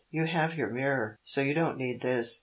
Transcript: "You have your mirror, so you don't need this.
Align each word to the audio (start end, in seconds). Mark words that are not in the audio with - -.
"You 0.09 0.25
have 0.25 0.55
your 0.55 0.71
mirror, 0.71 1.19
so 1.21 1.41
you 1.41 1.53
don't 1.53 1.77
need 1.77 2.01
this. 2.01 2.39